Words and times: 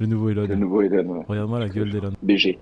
Le 0.00 0.06
nouveau 0.06 0.30
Elon. 0.30 0.46
Le 0.48 0.54
nouveau 0.56 0.80
Elon. 0.82 1.06
ouais. 1.18 1.24
Regarde-moi 1.28 1.58
la 1.60 1.68
gueule 1.68 1.90
d'Elon. 1.90 2.10
BG. 2.22 2.58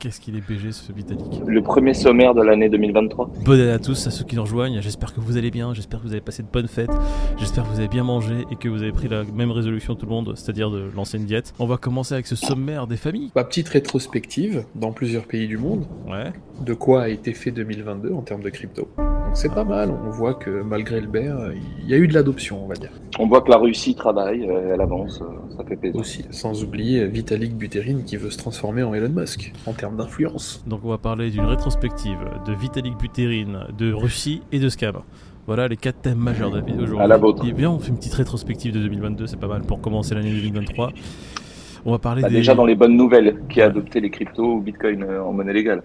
Qu'est-ce 0.00 0.18
qu'il 0.20 0.34
est 0.34 0.40
BG 0.40 0.72
ce 0.72 0.92
Vitalik? 0.92 1.42
Le 1.46 1.62
premier 1.62 1.92
sommaire 1.94 2.34
de 2.34 2.40
l'année 2.42 2.68
2023. 2.70 3.30
Bonne 3.44 3.60
année 3.60 3.70
à 3.70 3.78
tous, 3.78 4.06
à 4.06 4.10
ceux 4.10 4.24
qui 4.24 4.34
nous 4.34 4.42
rejoignent. 4.42 4.80
J'espère 4.80 5.12
que 5.14 5.20
vous 5.20 5.36
allez 5.36 5.50
bien, 5.50 5.72
j'espère 5.74 6.00
que 6.00 6.06
vous 6.06 6.12
avez 6.12 6.22
passé 6.22 6.42
de 6.42 6.48
bonnes 6.50 6.68
fêtes, 6.68 6.90
j'espère 7.38 7.64
que 7.64 7.68
vous 7.68 7.78
avez 7.80 7.88
bien 7.88 8.02
mangé 8.02 8.46
et 8.50 8.56
que 8.56 8.68
vous 8.70 8.82
avez 8.82 8.92
pris 8.92 9.08
la 9.08 9.24
même 9.24 9.50
résolution 9.50 9.94
que 9.94 10.00
tout 10.00 10.06
le 10.06 10.12
monde, 10.12 10.32
c'est-à-dire 10.36 10.70
de 10.70 10.90
lancer 10.96 11.18
une 11.18 11.26
diète. 11.26 11.52
On 11.58 11.66
va 11.66 11.76
commencer 11.76 12.14
avec 12.14 12.26
ce 12.26 12.34
sommaire 12.34 12.86
des 12.86 12.96
familles. 12.96 13.30
Ma 13.36 13.44
petite 13.44 13.68
rétrospective 13.68 14.64
dans 14.74 14.90
plusieurs 14.92 15.26
pays 15.26 15.46
du 15.46 15.58
monde 15.58 15.84
Ouais. 16.10 16.32
de 16.64 16.72
quoi 16.74 17.02
a 17.02 17.08
été 17.08 17.34
fait 17.34 17.50
2022 17.50 18.12
en 18.14 18.22
termes 18.22 18.42
de 18.42 18.48
crypto? 18.50 18.88
Donc 19.30 19.36
c'est 19.36 19.54
pas 19.54 19.62
mal, 19.62 19.92
on 19.92 20.10
voit 20.10 20.34
que 20.34 20.50
malgré 20.62 21.00
le 21.00 21.06
bear, 21.06 21.52
il 21.84 21.88
y 21.88 21.94
a 21.94 21.96
eu 21.96 22.08
de 22.08 22.14
l'adoption, 22.14 22.64
on 22.64 22.66
va 22.66 22.74
dire. 22.74 22.90
On 23.20 23.28
voit 23.28 23.42
que 23.42 23.50
la 23.52 23.58
Russie 23.58 23.94
travaille, 23.94 24.44
euh, 24.44 24.72
elle 24.74 24.80
avance, 24.80 25.22
euh, 25.22 25.56
ça 25.56 25.62
fait 25.62 25.76
plaisir. 25.76 26.00
Aussi, 26.00 26.24
sans 26.32 26.64
oublier 26.64 27.06
Vitalik 27.06 27.54
Buterin 27.56 28.00
qui 28.04 28.16
veut 28.16 28.30
se 28.30 28.38
transformer 28.38 28.82
en 28.82 28.92
Elon 28.92 29.08
Musk 29.10 29.52
en 29.66 29.72
termes 29.72 29.96
d'influence. 29.96 30.64
Donc 30.66 30.80
on 30.82 30.88
va 30.88 30.98
parler 30.98 31.30
d'une 31.30 31.44
rétrospective 31.44 32.18
de 32.44 32.52
Vitalik 32.54 32.98
Buterin, 32.98 33.68
de 33.78 33.92
Russie 33.92 34.42
et 34.50 34.58
de 34.58 34.68
Scam. 34.68 34.96
Voilà 35.46 35.68
les 35.68 35.76
quatre 35.76 36.00
thèmes 36.00 36.18
majeurs 36.18 36.50
de 36.50 36.56
la 36.56 36.64
vidéo 36.64 36.82
aujourd'hui. 36.82 37.04
À 37.04 37.06
la 37.06 37.16
vôtre. 37.16 37.46
Et 37.46 37.52
bien, 37.52 37.70
on 37.70 37.78
fait 37.78 37.90
une 37.90 37.98
petite 37.98 38.14
rétrospective 38.14 38.74
de 38.74 38.80
2022, 38.80 39.28
c'est 39.28 39.38
pas 39.38 39.46
mal 39.46 39.62
pour 39.62 39.80
commencer 39.80 40.12
l'année 40.16 40.32
2023. 40.32 40.90
On 41.84 41.92
va 41.92 41.98
parler 42.00 42.22
Bah, 42.22 42.28
des... 42.30 42.34
Déjà 42.34 42.56
dans 42.56 42.66
les 42.66 42.74
bonnes 42.74 42.96
nouvelles, 42.96 43.36
qui 43.48 43.62
a 43.62 43.66
adopté 43.66 44.00
les 44.00 44.10
cryptos 44.10 44.56
ou 44.56 44.60
Bitcoin 44.60 45.04
euh, 45.04 45.22
en 45.22 45.32
monnaie 45.32 45.52
légale. 45.52 45.82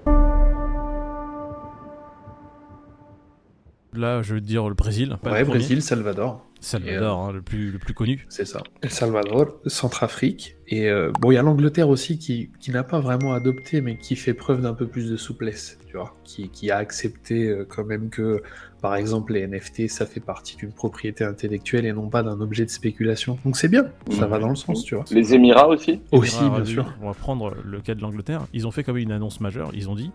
Là, 3.98 4.22
je 4.22 4.36
veux 4.36 4.42
dire 4.42 4.68
le 4.68 4.76
Brésil. 4.76 5.18
Pas 5.22 5.32
ouais, 5.32 5.40
le 5.40 5.46
premier. 5.46 5.60
Brésil, 5.60 5.82
Salvador, 5.82 6.46
Salvador, 6.60 7.20
hein, 7.20 7.32
le, 7.32 7.42
plus, 7.42 7.72
le 7.72 7.80
plus 7.80 7.94
connu. 7.94 8.26
c'est 8.30 8.46
ça. 8.46 8.64
El 8.82 8.90
Salvador, 8.90 9.60
Centrafrique. 9.68 10.56
Et 10.68 10.90
euh, 10.90 11.12
bon, 11.22 11.32
il 11.32 11.36
y 11.36 11.38
a 11.38 11.44
l'Angleterre 11.44 11.90
aussi 11.90 12.18
qui, 12.18 12.50
qui 12.60 12.72
n'a 12.72 12.84
pas 12.84 13.00
vraiment 13.00 13.34
adopté, 13.34 13.82
mais 13.82 13.98
qui 13.98 14.16
fait 14.16 14.34
preuve 14.34 14.62
d'un 14.62 14.74
peu 14.74 14.88
plus 14.88 15.10
de 15.10 15.18
souplesse, 15.18 15.78
tu 15.88 15.98
vois. 15.98 16.16
Qui, 16.24 16.50
qui 16.50 16.72
a 16.72 16.78
accepté 16.78 17.48
euh, 17.48 17.66
quand 17.68 17.86
même 17.86 18.10
que, 18.10 18.42
par 18.82 18.96
exemple, 18.96 19.34
les 19.34 19.48
NFT, 19.48 19.90
ça 19.90 20.06
fait 20.06 20.20
partie 20.20 20.56
d'une 20.58 20.72
propriété 20.72 21.24
intellectuelle 21.24 21.86
et 21.86 21.94
non 21.94 22.10
pas 22.10 22.24
d'un 22.24 22.42
objet 22.42 22.66
de 22.66 22.72
spéculation. 22.72 23.38
Donc 23.46 23.58
c'est 23.58 23.70
bien, 23.70 23.86
ça 24.10 24.26
va 24.26 24.40
dans 24.40 24.50
le 24.50 24.56
sens, 24.56 24.84
tu 24.84 24.96
vois. 24.96 25.06
Les 25.12 25.34
Émirats 25.34 25.68
aussi 25.68 26.02
Aussi, 26.12 26.50
bien 26.50 26.66
sûr. 26.66 26.94
On 27.02 27.08
va 27.08 27.14
prendre 27.14 27.56
le 27.64 27.80
cas 27.80 27.94
de 27.94 28.02
l'Angleterre. 28.02 28.48
Ils 28.54 28.66
ont 28.66 28.72
fait 28.72 28.84
comme 28.84 28.98
une 28.98 29.12
annonce 29.12 29.40
majeure. 29.40 29.70
Ils 29.74 29.90
ont 29.90 29.96
dit 29.96 30.12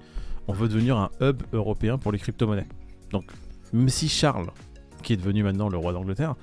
on 0.48 0.52
veut 0.52 0.69
devenir 0.69 0.97
un 0.97 1.10
hub 1.20 1.42
européen 1.52 1.97
pour 1.97 2.10
les 2.10 2.19
crypto-monnaies. 2.19 2.66
Donc, 3.12 3.24
même 3.72 3.88
si 3.88 4.08
Charles, 4.08 4.48
qui 5.02 5.12
est 5.12 5.16
devenu 5.16 5.42
maintenant 5.42 5.68
le 5.68 5.78
roi 5.78 5.92
d'Angleterre, 5.92 6.34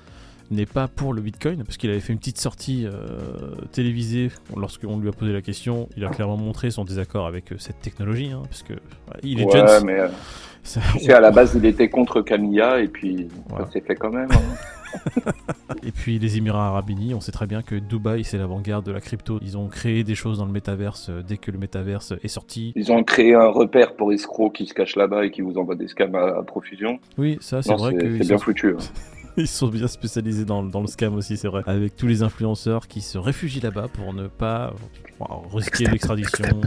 n'est 0.50 0.64
pas 0.66 0.88
pour 0.88 1.12
le 1.12 1.20
Bitcoin, 1.20 1.62
parce 1.64 1.76
qu'il 1.76 1.90
avait 1.90 2.00
fait 2.00 2.12
une 2.14 2.18
petite 2.18 2.38
sortie 2.40 2.86
euh, 2.86 3.54
télévisée 3.72 4.30
lorsqu'on 4.56 4.98
lui 4.98 5.08
a 5.08 5.12
posé 5.12 5.32
la 5.32 5.42
question. 5.42 5.88
Il 5.96 6.04
a 6.06 6.08
clairement 6.08 6.38
montré 6.38 6.70
son 6.70 6.84
désaccord 6.84 7.26
avec 7.26 7.52
euh, 7.52 7.56
cette 7.58 7.80
technologie, 7.80 8.30
hein, 8.32 8.42
parce 8.44 8.62
que 8.62 8.72
ouais, 8.72 9.20
il 9.22 9.40
est 9.40 9.44
Ouais, 9.44 9.52
Jones. 9.52 9.84
mais 9.84 10.00
euh, 10.00 10.08
Ça- 10.62 10.80
tu 10.94 11.00
sais, 11.00 11.12
à 11.12 11.20
la 11.20 11.30
base, 11.30 11.54
il 11.54 11.64
était 11.66 11.90
contre 11.90 12.22
Camilla 12.22 12.80
et 12.80 12.88
puis 12.88 13.28
ça 13.58 13.70
s'est 13.70 13.82
fait 13.82 13.94
quand 13.94 14.10
même. 14.10 14.28
hein. 14.32 14.40
Et 15.82 15.92
puis 15.92 16.18
les 16.18 16.36
Émirats 16.36 16.68
Arabes 16.68 16.90
Unis, 16.90 17.14
on 17.14 17.20
sait 17.20 17.32
très 17.32 17.46
bien 17.46 17.62
que 17.62 17.74
Dubaï 17.74 18.24
c'est 18.24 18.38
l'avant-garde 18.38 18.84
de 18.84 18.92
la 18.92 19.00
crypto. 19.00 19.38
Ils 19.42 19.56
ont 19.56 19.68
créé 19.68 20.04
des 20.04 20.14
choses 20.14 20.38
dans 20.38 20.46
le 20.46 20.52
métaverse 20.52 21.08
euh, 21.10 21.22
dès 21.26 21.36
que 21.36 21.50
le 21.50 21.58
métaverse 21.58 22.14
est 22.22 22.28
sorti. 22.28 22.72
Ils 22.76 22.90
ont 22.92 23.04
créé 23.04 23.34
un 23.34 23.48
repère 23.48 23.94
pour 23.96 24.12
escrocs 24.12 24.54
qui 24.54 24.66
se 24.66 24.74
cachent 24.74 24.96
là-bas 24.96 25.24
et 25.26 25.30
qui 25.30 25.40
vous 25.40 25.56
envoient 25.58 25.76
des 25.76 25.88
scams 25.88 26.14
à, 26.14 26.38
à 26.38 26.42
profusion. 26.42 26.98
Oui, 27.16 27.38
ça 27.40 27.62
c'est 27.62 27.74
vrai 27.74 27.92
c'est 27.92 27.98
qu'ils 28.02 28.12
c'est 28.18 28.28
bien 28.28 28.38
sont, 28.38 28.44
foutu. 28.44 28.74
hein. 28.74 28.82
ils 29.36 29.46
sont 29.46 29.68
bien 29.68 29.86
spécialisés 29.88 30.44
dans, 30.44 30.62
dans 30.62 30.80
le 30.80 30.86
scam 30.86 31.14
aussi, 31.14 31.36
c'est 31.36 31.48
vrai. 31.48 31.62
Avec 31.66 31.96
tous 31.96 32.06
les 32.06 32.22
influenceurs 32.22 32.88
qui 32.88 33.00
se 33.00 33.18
réfugient 33.18 33.60
là-bas 33.60 33.88
pour 33.92 34.12
ne 34.14 34.26
pas 34.26 34.72
risquer 35.52 35.84
l'extradition. 35.86 36.60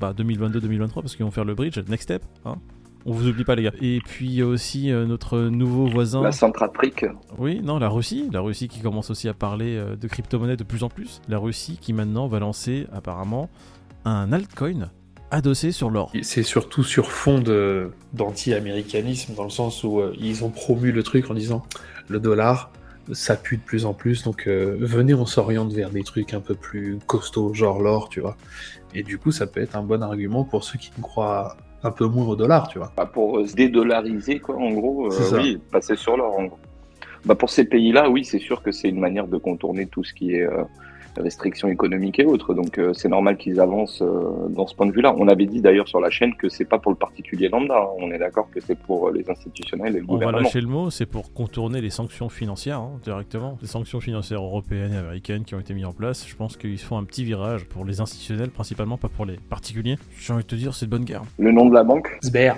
Bah 0.00 0.12
2022-2023 0.16 0.94
parce 0.94 1.14
qu'ils 1.16 1.24
vont 1.24 1.30
faire 1.30 1.44
le 1.44 1.54
bridge, 1.54 1.78
next 1.88 2.04
step. 2.04 2.22
Hein 2.44 2.56
on 3.06 3.12
vous 3.12 3.28
oublie 3.28 3.44
pas 3.44 3.54
les 3.54 3.64
gars. 3.64 3.72
Et 3.80 4.00
puis 4.04 4.26
il 4.26 4.34
y 4.34 4.42
a 4.42 4.46
aussi 4.46 4.90
euh, 4.90 5.06
notre 5.06 5.38
nouveau 5.38 5.86
voisin. 5.86 6.22
La 6.22 6.32
Centrafrique, 6.32 7.04
Oui, 7.38 7.60
non, 7.62 7.78
la 7.78 7.88
Russie. 7.88 8.28
La 8.32 8.40
Russie 8.40 8.68
qui 8.68 8.80
commence 8.80 9.10
aussi 9.10 9.28
à 9.28 9.34
parler 9.34 9.76
euh, 9.76 9.96
de 9.96 10.08
crypto-monnaie 10.08 10.56
de 10.56 10.64
plus 10.64 10.82
en 10.84 10.88
plus. 10.88 11.20
La 11.28 11.38
Russie 11.38 11.78
qui 11.80 11.92
maintenant 11.92 12.26
va 12.28 12.38
lancer 12.38 12.86
apparemment 12.92 13.48
un 14.04 14.32
altcoin 14.32 14.90
adossé 15.30 15.72
sur 15.72 15.88
l'or. 15.90 16.12
C'est 16.22 16.42
surtout 16.42 16.82
sur 16.84 17.10
fond 17.10 17.40
de- 17.40 17.90
d'anti-américanisme, 18.12 19.34
dans 19.34 19.44
le 19.44 19.50
sens 19.50 19.82
où 19.84 20.00
euh, 20.00 20.14
ils 20.18 20.44
ont 20.44 20.50
promu 20.50 20.92
le 20.92 21.02
truc 21.02 21.30
en 21.30 21.34
disant 21.34 21.62
le 22.08 22.20
dollar, 22.20 22.70
ça 23.12 23.34
pue 23.36 23.56
de 23.56 23.62
plus 23.62 23.86
en 23.86 23.94
plus, 23.94 24.22
donc 24.24 24.46
euh, 24.46 24.76
venez, 24.80 25.14
on 25.14 25.24
s'oriente 25.26 25.72
vers 25.72 25.90
des 25.90 26.02
trucs 26.04 26.34
un 26.34 26.40
peu 26.40 26.54
plus 26.54 26.98
costauds, 27.06 27.54
genre 27.54 27.80
l'or, 27.80 28.08
tu 28.08 28.20
vois. 28.20 28.36
Et 28.94 29.02
du 29.02 29.16
coup, 29.18 29.32
ça 29.32 29.46
peut 29.46 29.60
être 29.60 29.74
un 29.76 29.82
bon 29.82 30.02
argument 30.02 30.44
pour 30.44 30.64
ceux 30.64 30.78
qui 30.78 30.90
croient 31.00 31.56
un 31.84 31.90
peu 31.90 32.06
moins 32.06 32.26
au 32.26 32.36
dollar, 32.36 32.68
tu 32.68 32.78
vois. 32.78 32.92
bah, 32.96 33.06
pour 33.06 33.38
euh, 33.38 33.46
se 33.46 33.54
dédollariser, 33.54 34.38
quoi, 34.40 34.56
en 34.56 34.70
gros, 34.70 35.06
euh, 35.06 35.10
C'est 35.10 35.22
ça. 35.24 35.36
oui, 35.38 35.58
passer 35.70 35.96
sur 35.96 36.16
l'or, 36.16 36.38
en 36.38 36.44
gros. 36.44 36.58
Bah, 37.24 37.34
pour 37.34 37.50
ces 37.50 37.64
pays-là, 37.64 38.08
oui, 38.10 38.24
c'est 38.24 38.38
sûr 38.38 38.62
que 38.62 38.72
c'est 38.72 38.88
une 38.88 39.00
manière 39.00 39.26
de 39.26 39.36
contourner 39.38 39.86
tout 39.86 40.04
ce 40.04 40.12
qui 40.14 40.34
est 40.34 40.42
euh, 40.42 40.62
restrictions 41.16 41.68
économiques 41.68 42.18
et 42.18 42.24
autres. 42.24 42.54
Donc, 42.54 42.78
euh, 42.78 42.92
c'est 42.94 43.08
normal 43.08 43.36
qu'ils 43.36 43.60
avancent 43.60 44.02
euh, 44.02 44.48
dans 44.48 44.66
ce 44.66 44.74
point 44.74 44.86
de 44.86 44.92
vue-là. 44.92 45.14
On 45.18 45.28
avait 45.28 45.46
dit 45.46 45.60
d'ailleurs 45.60 45.88
sur 45.88 46.00
la 46.00 46.10
chaîne 46.10 46.34
que 46.36 46.48
c'est 46.48 46.64
pas 46.64 46.78
pour 46.78 46.90
le 46.92 46.96
particulier 46.98 47.48
lambda. 47.48 47.76
hein. 47.78 47.86
On 47.98 48.10
est 48.10 48.18
d'accord 48.18 48.48
que 48.50 48.60
c'est 48.60 48.78
pour 48.78 49.10
les 49.10 49.28
institutionnels 49.28 49.96
et 49.96 50.00
le 50.00 50.04
On 50.08 50.12
va 50.12 50.26
gouvernement. 50.26 50.38
lâcher 50.44 50.60
le 50.60 50.68
mot, 50.68 50.90
c'est 50.90 51.06
pour 51.06 51.32
contourner 51.32 51.80
les 51.80 51.90
sanctions 51.90 52.28
financières 52.28 52.78
hein, 52.80 52.92
directement. 53.04 53.58
Les 53.60 53.68
sanctions 53.68 54.00
financières 54.00 54.42
européennes 54.42 54.92
et 54.94 54.96
américaines 54.98 55.44
qui 55.44 55.54
ont 55.54 55.60
été 55.60 55.74
mises 55.74 55.84
en 55.86 55.92
place. 55.92 56.26
Je 56.26 56.34
pense 56.36 56.56
qu'ils 56.56 56.78
font 56.78 56.96
un 56.98 57.04
petit 57.04 57.24
virage 57.24 57.64
pour 57.66 57.84
les 57.84 58.00
institutionnels, 58.00 58.50
principalement 58.50 58.96
pas 58.96 59.08
pour 59.08 59.26
les 59.26 59.36
particuliers. 59.48 59.96
J'ai 60.18 60.32
envie 60.32 60.42
de 60.42 60.48
te 60.48 60.54
dire, 60.54 60.74
c'est 60.74 60.86
de 60.86 60.90
bonne 60.90 61.04
guerre. 61.04 61.22
Le 61.38 61.52
nom 61.52 61.66
de 61.66 61.74
la 61.74 61.84
banque? 61.84 62.18
Sber, 62.22 62.56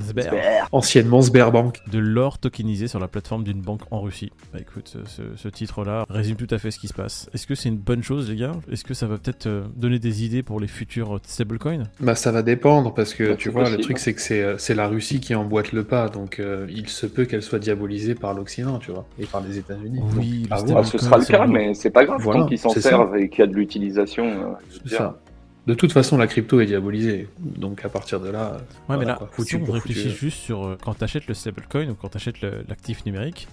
Sber. 0.00 0.68
anciennement 0.72 1.22
Sberbank. 1.22 1.80
De 1.90 1.98
l'or 1.98 2.38
tokenisé 2.38 2.88
sur 2.88 3.00
la 3.00 3.08
plateforme 3.08 3.44
d'une 3.44 3.60
banque 3.60 3.80
en 3.90 4.00
Russie. 4.00 4.30
Bah 4.52 4.58
écoute, 4.60 4.88
ce, 4.88 4.98
ce- 5.06 5.36
ce 5.36 5.48
titre-là 5.48 6.04
résume 6.08 6.36
tout 6.36 6.46
à 6.50 6.58
fait 6.58 6.70
ce 6.70 6.78
qui 6.78 6.88
se 6.88 6.94
passe. 6.94 7.28
Est-ce 7.34 7.46
que 7.46 7.54
c'est 7.54 7.68
une 7.68 7.78
bonne 7.86 8.02
chose, 8.02 8.28
les 8.28 8.36
gars 8.36 8.52
Est-ce 8.70 8.84
que 8.84 8.92
ça 8.94 9.06
va 9.06 9.16
peut-être 9.16 9.46
euh, 9.46 9.64
donner 9.76 9.98
des 9.98 10.24
idées 10.24 10.42
pour 10.42 10.60
les 10.60 10.66
futurs 10.66 11.18
stablecoins? 11.24 11.84
Bah 12.00 12.14
ça 12.14 12.32
va 12.32 12.42
dépendre 12.42 12.92
parce 12.92 13.14
que 13.14 13.30
Bah, 13.30 13.36
tu 13.36 13.48
vois 13.50 13.62
possible. 13.62 13.78
le 13.78 13.82
truc 13.84 13.98
c'est 13.98 14.12
que 14.14 14.20
c'est 14.20 14.42
euh, 14.42 14.58
c'est 14.58 14.74
la 14.74 14.88
Russie 14.88 15.20
qui 15.20 15.34
emboîte 15.34 15.72
le 15.72 15.84
pas 15.84 16.08
donc 16.08 16.38
euh, 16.40 16.66
il 16.68 16.88
se 16.88 17.06
peut 17.06 17.24
qu'elle 17.24 17.42
soit 17.42 17.58
diabolisée 17.58 18.14
par 18.14 18.34
l'Occident 18.34 18.78
tu 18.78 18.90
vois 18.90 19.06
et 19.18 19.26
par 19.26 19.40
les 19.40 19.56
États-unis. 19.58 20.00
Oui, 20.18 20.42
Donc. 20.50 20.50
Ah, 20.76 20.84
ce 20.84 20.98
sera 20.98 21.18
le 21.18 21.24
cas, 21.24 21.46
mais 21.46 21.72
c'est 21.74 21.90
pas 21.90 22.04
grave. 22.04 22.20
Voilà, 22.20 22.40
tant 22.40 22.46
qu'ils 22.48 22.58
s'en 22.58 22.70
servent 22.70 23.16
et 23.16 23.28
qu'il 23.28 23.40
y 23.40 23.42
a 23.42 23.46
de 23.46 23.54
l'utilisation. 23.54 24.26
euh, 24.26 24.78
C'est 24.84 24.96
ça. 24.96 25.18
De 25.66 25.74
toute 25.74 25.90
façon 25.92 26.16
la 26.16 26.26
crypto 26.28 26.60
est 26.60 26.66
diabolisée 26.66 27.28
donc 27.40 27.84
à 27.84 27.88
partir 27.88 28.20
de 28.20 28.28
là. 28.30 28.52
Ouais, 28.52 28.60
voilà, 28.88 29.00
mais 29.00 29.06
là, 29.06 29.14
quoi, 29.18 29.28
foutu 29.32 29.56
si 29.56 29.62
on 29.68 29.72
réfléchit 29.72 30.10
foutu. 30.10 30.16
juste 30.26 30.38
sur 30.38 30.64
euh, 30.64 30.78
quand 30.84 30.94
t'achètes 30.94 31.26
le 31.26 31.34
stablecoin 31.34 31.88
ou 31.88 31.94
quand 31.94 32.08
t'achètes 32.08 32.40
l'actif 32.68 33.04
numérique, 33.06 33.48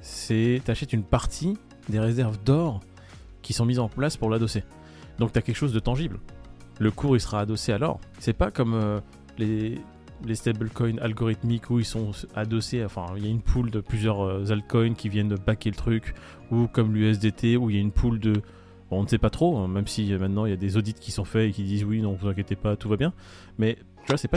c'est 0.00 0.62
t'achètes 0.64 0.92
une 0.92 1.02
partie 1.04 1.56
des 1.88 1.98
réserves 2.00 2.38
d'or 2.44 2.80
qui 3.42 3.52
sont 3.52 3.64
mises 3.64 3.78
en 3.78 3.88
place 3.88 4.16
pour 4.16 4.30
l'adosser. 4.30 4.64
Donc 5.18 5.32
t'as 5.32 5.42
quelque 5.42 5.56
chose 5.56 5.72
de 5.72 5.80
tangible. 5.80 6.18
Le 6.78 6.90
cours 6.90 7.16
il 7.16 7.20
sera 7.20 7.40
adossé 7.40 7.72
à 7.72 7.78
l'or. 7.78 8.00
C'est 8.18 8.32
pas 8.32 8.50
comme 8.50 8.74
euh, 8.74 9.00
les 9.38 9.78
les 10.24 10.36
stablecoins 10.36 10.98
algorithmiques 10.98 11.68
où 11.70 11.80
ils 11.80 11.84
sont 11.84 12.12
adossés, 12.36 12.84
enfin 12.84 13.06
il 13.16 13.24
y 13.24 13.26
a 13.26 13.30
une 13.30 13.42
pool 13.42 13.72
de 13.72 13.80
plusieurs 13.80 14.22
euh, 14.22 14.50
altcoins 14.50 14.94
qui 14.94 15.08
viennent 15.08 15.34
backer 15.34 15.70
le 15.70 15.76
truc, 15.76 16.14
ou 16.52 16.68
comme 16.68 16.94
l'USDT 16.94 17.56
où 17.56 17.70
il 17.70 17.76
y 17.76 17.78
a 17.78 17.82
une 17.82 17.90
pool 17.90 18.20
de 18.20 18.34
Bon, 18.92 18.98
on 18.98 19.04
ne 19.04 19.08
sait 19.08 19.16
pas 19.16 19.30
trop, 19.30 19.56
hein, 19.56 19.68
même 19.68 19.86
si 19.86 20.12
euh, 20.12 20.18
maintenant 20.18 20.44
il 20.44 20.50
y 20.50 20.52
a 20.52 20.56
des 20.56 20.76
audits 20.76 20.92
qui 20.92 21.12
sont 21.12 21.24
faits 21.24 21.48
et 21.48 21.52
qui 21.52 21.62
disent 21.62 21.82
oui, 21.82 22.02
non, 22.02 22.12
vous 22.12 22.28
inquiétez 22.28 22.56
pas, 22.56 22.76
tout 22.76 22.90
va 22.90 22.98
bien. 22.98 23.14
Mais 23.56 23.76
tu 24.04 24.08
vois, 24.08 24.18
c'est 24.18 24.28
pas. 24.28 24.36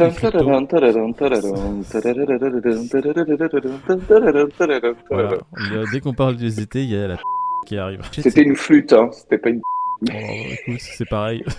Voilà. 5.09 5.33
Euh, 5.73 5.85
Dès 5.91 5.99
qu'on 5.99 6.13
parle 6.13 6.37
du 6.37 6.47
SDT, 6.47 6.85
il 6.85 6.89
y 6.89 6.95
a 6.95 7.05
la 7.05 7.17
qui 7.65 7.77
arrive. 7.77 8.01
C'était 8.11 8.43
une 8.43 8.55
flûte, 8.55 8.93
hein. 8.93 9.09
C'était 9.11 9.37
pas 9.37 9.49
une. 9.49 9.61
Écoute, 10.09 10.79
c'est 10.79 11.07
pareil. 11.09 11.43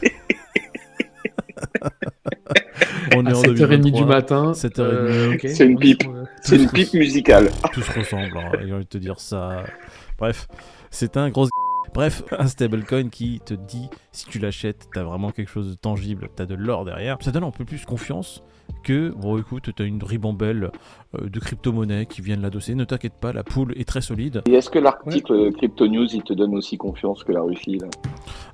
On 3.14 3.24
À 3.24 3.30
est 3.30 3.34
en 3.34 3.42
7h30 3.42 3.80
du 3.82 3.92
2023. 3.92 4.06
matin. 4.06 4.52
7h30. 4.52 4.80
euh, 4.80 5.34
ok, 5.34 5.40
C'est 5.48 5.64
une 5.66 5.78
pipe. 5.78 6.02
C'est 6.42 6.56
une 6.56 6.68
pipe 6.70 6.92
musicale. 6.94 7.50
Tout 7.72 7.80
se 7.82 7.98
ressemble, 7.98 8.36
hein, 8.36 8.52
j'ai 8.64 8.72
envie 8.72 8.84
de 8.84 8.88
te 8.88 8.98
dire 8.98 9.18
ça. 9.20 9.64
Bref, 10.18 10.48
c'est 10.90 11.16
un 11.16 11.30
gros. 11.30 11.46
Bref, 11.96 12.22
un 12.38 12.46
stablecoin 12.46 13.08
qui 13.08 13.40
te 13.42 13.54
dit 13.54 13.88
si 14.12 14.26
tu 14.26 14.38
l'achètes, 14.38 14.86
t'as 14.92 15.02
vraiment 15.02 15.30
quelque 15.30 15.48
chose 15.48 15.70
de 15.70 15.74
tangible, 15.74 16.28
t'as 16.36 16.44
de 16.44 16.54
l'or 16.54 16.84
derrière. 16.84 17.16
Ça 17.22 17.30
donne 17.30 17.44
un 17.44 17.50
peu 17.50 17.64
plus 17.64 17.86
confiance 17.86 18.42
que, 18.84 19.08
bon 19.16 19.38
écoute, 19.38 19.70
t'as 19.74 19.84
une 19.84 20.02
ribambelle 20.04 20.70
euh, 21.14 21.30
de 21.30 21.40
crypto-monnaies 21.40 22.04
qui 22.04 22.20
viennent 22.20 22.42
l'adosser. 22.42 22.74
Ne 22.74 22.84
t'inquiète 22.84 23.14
pas, 23.18 23.32
la 23.32 23.44
poule 23.44 23.72
est 23.78 23.88
très 23.88 24.02
solide. 24.02 24.42
Et 24.46 24.52
est-ce 24.52 24.68
que 24.68 24.78
l'article 24.78 25.52
Crypto 25.52 25.88
News, 25.88 26.06
il 26.14 26.22
te 26.22 26.34
donne 26.34 26.54
aussi 26.54 26.76
confiance 26.76 27.24
que 27.24 27.32
la 27.32 27.40
Russie 27.40 27.78
là? 27.78 27.88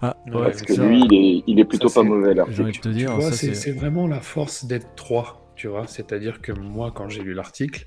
Ah, 0.03 0.17
Ouais, 0.27 0.45
Parce 0.45 0.63
que 0.63 0.75
ça- 0.75 0.87
lui, 0.87 1.03
il 1.11 1.13
est, 1.15 1.43
il 1.49 1.59
est 1.59 1.65
plutôt 1.65 1.89
ça, 1.89 2.01
pas 2.01 2.07
mauvais 2.07 2.35
là. 2.35 2.45
j'ai 2.49 2.63
envie 2.63 2.71
de 2.73 2.77
te 2.79 2.89
Tu 2.91 2.95
dire, 2.95 3.21
c'est 3.33 3.73
vraiment 3.73 4.07
la 4.07 4.21
force 4.21 4.67
d'être 4.67 4.95
trois, 4.95 5.53
tu 5.57 5.67
vois. 5.67 5.89
C'est-à-dire 5.89 6.41
que 6.41 6.53
moi, 6.53 6.93
quand 6.95 7.09
j'ai 7.09 7.23
lu 7.25 7.35
l'article, 7.35 7.87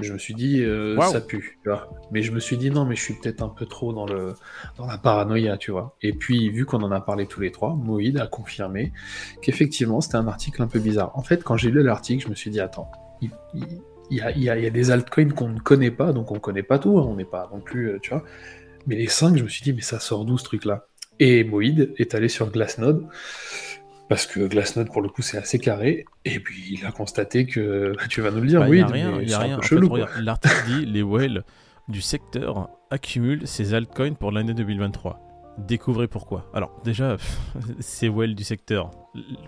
Je 0.00 0.12
me 0.12 0.18
suis 0.18 0.34
dit, 0.34 0.60
euh, 0.62 0.96
ça 1.12 1.20
pue, 1.20 1.58
tu 1.62 1.68
vois. 1.68 1.88
Mais 2.10 2.22
je 2.22 2.32
me 2.32 2.40
suis 2.40 2.56
dit, 2.56 2.70
non, 2.70 2.84
mais 2.84 2.96
je 2.96 3.02
suis 3.02 3.14
peut-être 3.14 3.42
un 3.42 3.48
peu 3.48 3.64
trop 3.66 3.92
dans, 3.92 4.06
le, 4.06 4.34
dans 4.76 4.86
la 4.86 4.98
paranoïa, 4.98 5.56
tu 5.56 5.70
vois. 5.70 5.96
Et 6.02 6.12
puis, 6.12 6.50
vu 6.50 6.64
qu'on 6.66 6.82
en 6.82 6.90
a 6.90 7.00
parlé 7.00 7.26
tous 7.26 7.40
les 7.40 7.52
trois, 7.52 7.74
Moïd 7.74 8.18
a 8.18 8.26
confirmé 8.26 8.92
qu'effectivement, 9.42 10.00
c'était 10.00 10.16
un 10.16 10.26
article 10.26 10.62
un 10.62 10.66
peu 10.66 10.80
bizarre. 10.80 11.12
En 11.16 11.22
fait, 11.22 11.44
quand 11.44 11.56
j'ai 11.56 11.70
lu 11.70 11.82
l'article, 11.82 12.24
je 12.24 12.28
me 12.30 12.34
suis 12.34 12.50
dit, 12.50 12.60
attends, 12.60 12.90
il, 13.22 13.30
il- 13.54 13.82
il 14.10 14.18
y, 14.18 14.20
a, 14.20 14.30
il 14.32 14.42
y 14.42 14.50
a- 14.50 14.58
il 14.58 14.64
y 14.64 14.66
a 14.66 14.70
des 14.70 14.90
altcoins 14.90 15.30
qu'on 15.30 15.48
ne 15.48 15.58
connaît 15.58 15.90
pas, 15.90 16.12
donc 16.12 16.30
on 16.30 16.38
connaît 16.38 16.62
pas 16.62 16.78
tout, 16.78 16.98
hein, 16.98 17.06
on 17.08 17.14
n'est 17.16 17.24
pas 17.24 17.48
non 17.52 17.60
plus, 17.60 17.88
euh, 17.92 17.98
tu 18.02 18.10
vois. 18.10 18.22
Mais 18.86 18.96
les 18.96 19.06
5, 19.08 19.36
je 19.36 19.42
me 19.44 19.48
suis 19.48 19.62
dit, 19.62 19.72
mais 19.72 19.80
ça 19.80 19.98
sort 19.98 20.24
d'où 20.26 20.36
ce 20.36 20.44
truc-là? 20.44 20.86
Et 21.20 21.42
Moïd 21.44 21.94
est 21.96 22.14
allé 22.14 22.28
sur 22.28 22.50
Glassnode, 22.50 23.06
parce 24.08 24.26
que 24.26 24.40
Glassnode, 24.40 24.90
pour 24.90 25.02
le 25.02 25.08
coup, 25.08 25.22
c'est 25.22 25.38
assez 25.38 25.58
carré, 25.58 26.04
et 26.24 26.38
puis 26.40 26.62
il 26.70 26.86
a 26.86 26.92
constaté 26.92 27.46
que, 27.46 27.94
bah, 27.96 28.04
tu 28.08 28.20
vas 28.20 28.30
nous 28.30 28.40
le 28.40 28.46
dire, 28.46 28.60
Bah, 28.60 28.66
oui, 28.68 28.78
y 28.78 28.82
a 28.82 28.86
rien, 28.86 29.12
mais 29.16 29.24
y 29.24 29.28
c'est 29.28 29.34
a 29.34 29.38
rien. 29.38 29.58
En 29.58 29.62
fait, 29.62 29.68
chelou, 29.68 29.96
L'article 30.20 30.64
dit 30.66 30.86
les 30.86 31.02
whales 31.02 31.44
du 31.88 32.00
secteur 32.00 32.70
accumulent 32.90 33.46
ces 33.46 33.74
altcoins 33.74 34.14
pour 34.14 34.32
l'année 34.32 34.54
2023. 34.54 35.23
Découvrez 35.58 36.08
pourquoi. 36.08 36.50
Alors 36.52 36.80
déjà, 36.84 37.16
ces 37.78 38.08
whales 38.08 38.34
du 38.34 38.42
secteur, 38.42 38.90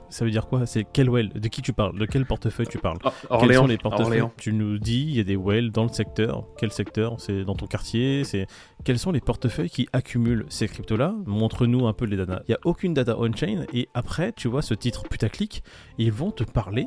ça 0.09 0.25
veut 0.25 0.31
dire 0.31 0.47
quoi? 0.47 0.65
C'est 0.65 0.85
quel 0.85 1.11
whale 1.11 1.31
De 1.31 1.49
qui 1.49 1.63
tu 1.63 1.73
parles? 1.73 1.99
De 1.99 2.07
quel 2.07 2.25
portefeuille 2.25 2.69
tu 2.69 2.79
parles? 2.79 2.99
Ah, 3.05 3.13
Quels 3.23 3.31
Orléans, 3.31 3.63
sont 3.63 3.67
les 3.67 3.77
portefeuilles? 3.79 4.07
Orléans. 4.07 4.33
Tu 4.37 4.53
nous 4.53 4.79
dis, 4.79 5.03
il 5.03 5.17
y 5.17 5.21
a 5.21 5.25
des 5.25 5.35
whales 5.35 5.73
dans 5.73 5.83
le 5.83 5.89
secteur. 5.89 6.45
Quel 6.59 6.71
secteur? 6.71 7.17
C'est 7.21 7.45
dans 7.45 7.55
ton 7.57 7.67
quartier? 7.67 8.23
C'est 8.23 8.47
Quels 8.85 9.01
sont 9.01 9.11
les 9.11 9.21
portefeuilles 9.21 9.69
qui 9.71 9.89
accumulent 9.93 10.47
ces 10.49 10.69
cryptos-là? 10.69 11.15
Montre-nous 11.27 11.87
un 11.89 11.93
peu 11.93 12.05
les 12.05 12.17
data. 12.17 12.43
Il 12.47 12.53
n'y 12.53 12.55
a 12.55 12.61
aucune 12.65 12.95
data 12.95 13.19
on-chain. 13.19 13.65
Et 13.73 13.89
après, 13.93 14.33
tu 14.33 14.47
vois 14.47 14.63
ce 14.63 14.75
titre 14.75 15.03
putaclic, 15.09 15.65
ils 15.99 16.13
vont 16.13 16.31
te 16.31 16.45
parler 16.45 16.87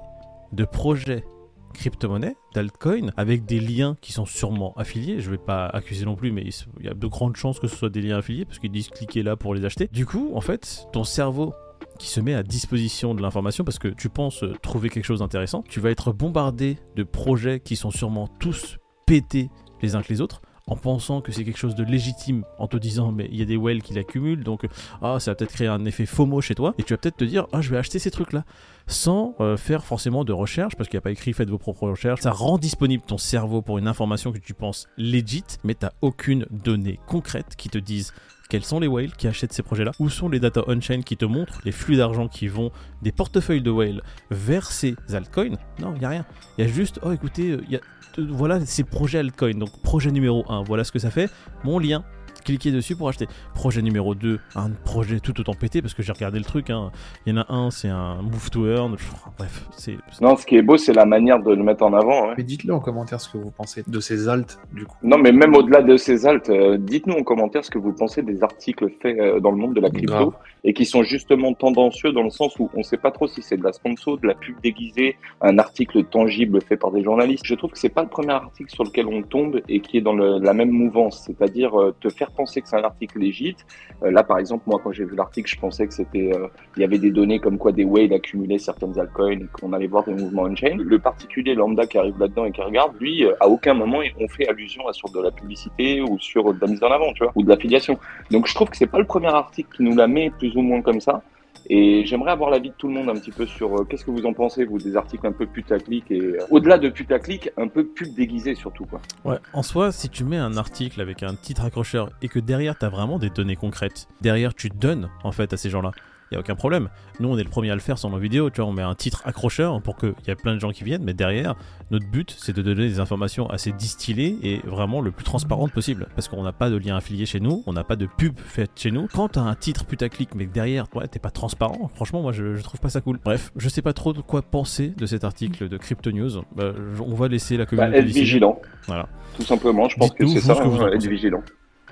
de 0.53 0.63
projets 0.63 1.25
crypto-monnaies, 1.73 2.35
d'altcoin, 2.53 3.11
avec 3.17 3.45
des 3.45 3.59
liens 3.59 3.97
qui 4.01 4.11
sont 4.11 4.25
sûrement 4.25 4.73
affiliés. 4.77 5.19
Je 5.19 5.29
vais 5.29 5.37
pas 5.37 5.65
accuser 5.65 6.05
non 6.05 6.15
plus, 6.15 6.31
mais 6.31 6.43
il 6.79 6.85
y 6.85 6.89
a 6.89 6.93
de 6.93 7.07
grandes 7.07 7.35
chances 7.35 7.59
que 7.59 7.67
ce 7.67 7.75
soit 7.75 7.89
des 7.89 8.01
liens 8.01 8.17
affiliés, 8.17 8.45
parce 8.45 8.59
qu'ils 8.59 8.71
disent 8.71 8.89
cliquez 8.89 9.23
là 9.23 9.35
pour 9.35 9.53
les 9.53 9.65
acheter. 9.65 9.87
Du 9.91 10.05
coup, 10.05 10.31
en 10.33 10.41
fait, 10.41 10.87
ton 10.91 11.03
cerveau 11.03 11.53
qui 11.97 12.07
se 12.07 12.21
met 12.21 12.33
à 12.33 12.43
disposition 12.43 13.13
de 13.13 13.21
l'information 13.21 13.63
parce 13.63 13.77
que 13.77 13.89
tu 13.89 14.09
penses 14.09 14.43
trouver 14.61 14.89
quelque 14.89 15.05
chose 15.05 15.19
d'intéressant, 15.19 15.63
tu 15.67 15.79
vas 15.79 15.91
être 15.91 16.13
bombardé 16.13 16.77
de 16.95 17.03
projets 17.03 17.59
qui 17.59 17.75
sont 17.75 17.91
sûrement 17.91 18.27
tous 18.39 18.77
pétés 19.05 19.49
les 19.81 19.95
uns 19.95 20.01
que 20.01 20.09
les 20.09 20.21
autres 20.21 20.41
en 20.69 20.75
pensant 20.75 21.21
que 21.21 21.31
c'est 21.31 21.43
quelque 21.43 21.57
chose 21.57 21.75
de 21.75 21.83
légitime, 21.83 22.45
en 22.57 22.67
te 22.67 22.77
disant 22.77 23.11
mais 23.11 23.27
il 23.31 23.37
y 23.37 23.41
a 23.41 23.45
des 23.45 23.57
whales 23.57 23.81
qui 23.81 23.93
l'accumulent, 23.93 24.43
donc 24.43 24.65
ah 25.01 25.19
ça 25.19 25.31
va 25.31 25.35
peut-être 25.35 25.51
créer 25.51 25.67
un 25.67 25.83
effet 25.85 26.05
FOMO 26.05 26.41
chez 26.41 26.55
toi, 26.55 26.75
et 26.77 26.83
tu 26.83 26.93
vas 26.93 26.97
peut-être 26.97 27.17
te 27.17 27.25
dire 27.25 27.47
ah 27.51 27.61
je 27.61 27.69
vais 27.69 27.77
acheter 27.77 27.99
ces 27.99 28.11
trucs 28.11 28.33
là, 28.33 28.45
sans 28.87 29.35
euh, 29.39 29.57
faire 29.57 29.83
forcément 29.83 30.23
de 30.23 30.31
recherche, 30.31 30.75
parce 30.75 30.87
qu'il 30.87 30.97
n'y 30.97 30.99
a 30.99 31.01
pas 31.01 31.11
écrit 31.11 31.33
faites 31.33 31.49
vos 31.49 31.57
propres 31.57 31.89
recherches, 31.89 32.21
ça 32.21 32.31
rend 32.31 32.57
disponible 32.57 33.03
ton 33.05 33.17
cerveau 33.17 33.61
pour 33.61 33.77
une 33.77 33.87
information 33.87 34.31
que 34.31 34.37
tu 34.37 34.53
penses 34.53 34.87
legit, 34.97 35.43
mais 35.63 35.73
t'as 35.73 35.91
aucune 36.01 36.45
donnée 36.51 36.99
concrète 37.07 37.55
qui 37.57 37.69
te 37.69 37.79
dise 37.79 38.13
quels 38.49 38.65
sont 38.65 38.79
les 38.79 38.87
whales 38.87 39.11
qui 39.15 39.27
achètent 39.27 39.53
ces 39.53 39.61
projets-là 39.61 39.91
Où 39.99 40.09
sont 40.09 40.27
les 40.27 40.39
data 40.39 40.63
on-chain 40.67 41.01
qui 41.03 41.15
te 41.15 41.25
montrent 41.25 41.61
les 41.65 41.71
flux 41.71 41.97
d'argent 41.97 42.27
qui 42.27 42.47
vont 42.47 42.71
des 43.03 43.11
portefeuilles 43.11 43.61
de 43.61 43.69
whales 43.69 44.01
vers 44.31 44.71
ces 44.71 44.95
altcoins 45.13 45.55
Non, 45.79 45.93
il 45.93 45.99
n'y 45.99 46.05
a 46.05 46.09
rien. 46.09 46.25
Il 46.57 46.65
y 46.65 46.67
a 46.67 46.71
juste, 46.71 46.99
oh 47.03 47.11
écoutez, 47.11 47.53
a, 47.53 47.75
euh, 47.75 48.27
voilà 48.27 48.65
ces 48.65 48.83
projets 48.83 49.19
altcoins. 49.19 49.53
Donc 49.53 49.79
projet 49.83 50.11
numéro 50.11 50.43
1, 50.51 50.63
voilà 50.63 50.83
ce 50.83 50.91
que 50.91 50.97
ça 50.97 51.11
fait. 51.11 51.29
Mon 51.63 51.77
lien, 51.77 52.03
cliquez 52.49 52.71
dessus 52.71 52.95
pour 52.95 53.09
acheter. 53.09 53.27
Projet 53.53 53.81
numéro 53.81 54.15
2, 54.15 54.39
un 54.55 54.69
projet 54.71 55.19
tout 55.19 55.39
autant 55.39 55.53
pété 55.53 55.81
parce 55.81 55.93
que 55.93 56.01
j'ai 56.03 56.11
regardé 56.11 56.39
le 56.39 56.45
truc. 56.45 56.69
hein. 56.69 56.91
Il 57.25 57.33
y 57.33 57.37
en 57.37 57.41
a 57.41 57.53
un, 57.53 57.69
c'est 57.71 57.89
un 57.89 58.21
move 58.21 58.49
to 58.49 58.67
earn. 58.67 58.95
Bref, 59.37 59.65
c'est. 59.77 59.97
Non, 60.21 60.35
ce 60.35 60.45
qui 60.45 60.55
est 60.57 60.61
beau, 60.61 60.77
c'est 60.77 60.93
la 60.93 61.05
manière 61.05 61.39
de 61.41 61.51
le 61.53 61.63
mettre 61.63 61.83
en 61.83 61.93
avant. 61.93 62.29
hein. 62.31 62.33
Mais 62.37 62.43
dites-le 62.43 62.73
en 62.73 62.79
commentaire 62.79 63.21
ce 63.21 63.29
que 63.29 63.37
vous 63.37 63.51
pensez 63.51 63.83
de 63.87 63.99
ces 63.99 64.27
altes, 64.27 64.59
du 64.73 64.85
coup. 64.85 64.95
Non, 65.03 65.17
mais 65.17 65.31
même 65.31 65.55
au-delà 65.55 65.81
de 65.81 65.95
ces 65.97 66.25
altes, 66.25 66.49
euh, 66.49 66.77
dites-nous 66.79 67.15
en 67.15 67.23
commentaire 67.23 67.63
ce 67.63 67.69
que 67.71 67.77
vous 67.77 67.93
pensez 67.93 68.23
des 68.23 68.43
articles 68.43 68.89
faits 69.01 69.17
euh, 69.19 69.39
dans 69.39 69.51
le 69.51 69.57
monde 69.57 69.73
de 69.75 69.81
la 69.81 69.89
crypto 69.89 70.13
Grave. 70.13 70.33
et 70.63 70.73
qui 70.73 70.85
sont 70.85 71.03
justement 71.03 71.53
tendancieux 71.53 72.11
dans 72.11 72.23
le 72.23 72.29
sens 72.31 72.57
où 72.59 72.69
on 72.73 72.79
ne 72.79 72.83
sait 72.83 72.97
pas 72.97 73.11
trop 73.11 73.27
si 73.27 73.41
c'est 73.41 73.57
de 73.57 73.63
la 73.63 73.73
sponsor, 73.73 74.17
de 74.17 74.27
la 74.27 74.33
pub 74.33 74.55
déguisée, 74.63 75.15
un 75.41 75.57
article 75.59 76.03
tangible 76.05 76.61
fait 76.61 76.77
par 76.77 76.91
des 76.91 77.03
journalistes. 77.03 77.45
Je 77.45 77.55
trouve 77.55 77.71
que 77.71 77.77
c'est 77.79 77.89
pas 77.89 78.03
le 78.03 78.09
premier 78.09 78.33
article 78.33 78.71
sur 78.71 78.83
lequel 78.83 79.05
on 79.07 79.21
tombe 79.21 79.61
et 79.69 79.79
qui 79.81 79.97
est 79.97 80.01
dans 80.01 80.13
le- 80.13 80.39
la 80.39 80.53
même 80.53 80.71
mouvance, 80.71 81.23
c'est-à-dire 81.25 81.79
euh, 81.79 81.93
te 81.99 82.09
faire 82.09 82.31
penser 82.39 82.61
que 82.61 82.69
c'est 82.69 82.77
un 82.77 82.83
article 82.83 83.19
légit. 83.19 83.57
Euh, 84.03 84.11
là, 84.11 84.23
par 84.23 84.37
exemple, 84.39 84.63
moi, 84.65 84.79
quand 84.81 84.93
j'ai 84.93 85.03
vu 85.03 85.15
l'article, 85.15 85.49
je 85.49 85.59
pensais 85.59 85.85
que 85.87 85.93
c'était, 85.93 86.31
euh, 86.33 86.47
il 86.77 86.81
y 86.81 86.85
avait 86.85 86.97
des 86.97 87.11
données 87.11 87.39
comme 87.39 87.57
quoi 87.57 87.73
des 87.73 87.83
whales 87.83 88.13
accumulaient 88.13 88.59
certaines 88.59 88.97
altcoins 88.97 89.41
et 89.43 89.47
qu'on 89.51 89.73
allait 89.73 89.87
voir 89.87 90.05
des 90.05 90.13
mouvements 90.13 90.43
on-chain. 90.43 90.77
Le 90.77 90.99
particulier 90.99 91.53
lambda 91.53 91.85
qui 91.85 91.97
arrive 91.97 92.17
là-dedans 92.17 92.45
et 92.45 92.51
qui 92.51 92.61
regarde, 92.61 92.93
lui, 92.99 93.25
euh, 93.25 93.33
à 93.41 93.47
aucun 93.49 93.73
moment 93.73 93.99
on 94.19 94.27
fait 94.29 94.47
allusion 94.47 94.87
à 94.87 94.93
sur 94.93 95.09
de 95.09 95.21
la 95.21 95.31
publicité 95.31 96.01
ou 96.01 96.17
sur 96.19 96.53
de 96.53 96.59
la 96.61 96.67
mise 96.67 96.83
en 96.83 96.91
avant, 96.91 97.11
tu 97.13 97.23
vois, 97.23 97.33
ou 97.35 97.43
de 97.43 97.49
l'affiliation. 97.49 97.99
Donc 98.31 98.47
je 98.47 98.55
trouve 98.55 98.69
que 98.69 98.77
c'est 98.77 98.87
pas 98.87 98.99
le 98.99 99.05
premier 99.05 99.27
article 99.27 99.69
qui 99.75 99.83
nous 99.83 99.95
la 99.95 100.07
met 100.07 100.29
plus 100.29 100.55
ou 100.55 100.61
moins 100.61 100.81
comme 100.81 101.01
ça. 101.01 101.21
Et 101.67 102.05
j'aimerais 102.05 102.31
avoir 102.31 102.49
l'avis 102.49 102.69
de 102.69 102.75
tout 102.77 102.87
le 102.87 102.93
monde 102.93 103.09
un 103.09 103.15
petit 103.15 103.31
peu 103.31 103.45
sur 103.45 103.75
euh, 103.75 103.83
qu'est-ce 103.83 104.05
que 104.05 104.11
vous 104.11 104.25
en 104.25 104.33
pensez, 104.33 104.65
vous, 104.65 104.77
des 104.77 104.95
articles 104.95 105.25
un 105.25 105.31
peu 105.31 105.45
putaclic 105.45 106.09
et 106.11 106.19
euh, 106.19 106.37
au-delà 106.49 106.77
de 106.77 106.89
putaclic, 106.89 107.51
un 107.57 107.67
peu 107.67 107.85
pub 107.85 108.13
déguisé 108.13 108.55
surtout, 108.55 108.85
quoi. 108.85 109.01
Ouais, 109.25 109.37
en 109.53 109.63
soi, 109.63 109.91
si 109.91 110.09
tu 110.09 110.23
mets 110.23 110.37
un 110.37 110.57
article 110.57 111.01
avec 111.01 111.23
un 111.23 111.35
titre 111.35 111.65
accrocheur 111.65 112.09
et 112.21 112.27
que 112.27 112.39
derrière 112.39 112.77
t'as 112.77 112.89
vraiment 112.89 113.19
des 113.19 113.29
données 113.29 113.55
concrètes, 113.55 114.07
derrière 114.21 114.53
tu 114.53 114.69
donnes 114.69 115.09
en 115.23 115.31
fait 115.31 115.53
à 115.53 115.57
ces 115.57 115.69
gens-là, 115.69 115.91
y 116.35 116.37
a 116.37 116.39
aucun 116.39 116.55
problème. 116.55 116.89
Nous, 117.19 117.29
on 117.29 117.37
est 117.37 117.43
le 117.43 117.49
premier 117.49 117.71
à 117.71 117.75
le 117.75 117.81
faire 117.81 117.97
sur 117.97 118.09
nos 118.09 118.17
vidéos, 118.19 118.49
tu 118.49 118.61
vois, 118.61 118.69
on 118.69 118.73
met 118.73 118.81
un 118.83 118.95
titre 118.95 119.21
accrocheur 119.25 119.81
pour 119.81 119.97
qu'il 119.97 120.13
y 120.27 120.31
ait 120.31 120.35
plein 120.35 120.53
de 120.55 120.59
gens 120.59 120.71
qui 120.71 120.83
viennent, 120.83 121.03
mais 121.03 121.13
derrière, 121.13 121.55
notre 121.91 122.05
but, 122.09 122.35
c'est 122.37 122.55
de 122.55 122.61
donner 122.61 122.87
des 122.87 122.99
informations 122.99 123.49
assez 123.49 123.71
distillées 123.71 124.37
et 124.43 124.61
vraiment 124.65 125.01
le 125.01 125.11
plus 125.11 125.23
transparentes 125.23 125.71
possible. 125.71 126.07
Parce 126.15 126.27
qu'on 126.27 126.43
n'a 126.43 126.51
pas 126.53 126.69
de 126.69 126.77
lien 126.77 126.95
affilié 126.95 127.25
chez 127.25 127.39
nous, 127.39 127.63
on 127.65 127.73
n'a 127.73 127.83
pas 127.83 127.95
de 127.95 128.05
pub 128.05 128.37
faite 128.39 128.71
chez 128.75 128.91
nous. 128.91 129.07
Quand 129.13 129.29
t'as 129.29 129.41
un 129.41 129.55
titre 129.55 129.85
putaclic, 129.85 130.35
mais 130.35 130.45
que 130.45 130.53
derrière, 130.53 130.85
ouais, 130.95 131.07
t'es 131.07 131.19
pas 131.19 131.31
transparent, 131.31 131.89
franchement, 131.95 132.21
moi, 132.21 132.31
je, 132.31 132.55
je 132.55 132.61
trouve 132.63 132.79
pas 132.79 132.89
ça 132.89 133.01
cool. 133.01 133.19
Bref, 133.25 133.51
je 133.55 133.67
sais 133.69 133.81
pas 133.81 133.93
trop 133.93 134.13
de 134.13 134.21
quoi 134.21 134.41
penser 134.41 134.89
de 134.89 135.05
cet 135.05 135.23
article 135.23 135.67
de 135.69 135.77
Crypto 135.77 136.11
News. 136.11 136.41
Bah, 136.55 136.71
on 136.99 137.15
va 137.15 137.27
laisser 137.27 137.57
la 137.57 137.63
Bah, 137.65 137.69
communauté 137.69 137.97
être 137.99 138.05
décider. 138.05 138.21
vigilant, 138.25 138.59
Voilà. 138.87 139.07
tout 139.35 139.43
simplement. 139.43 139.89
Je 139.89 139.97
pense 139.97 140.11
que 140.11 140.25
c'est 140.27 140.41
ça, 140.41 140.53
hein, 140.53 140.87
être 140.93 141.03
pensez. 141.03 141.43